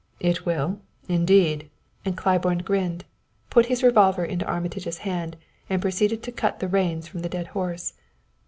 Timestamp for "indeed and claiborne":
1.07-2.63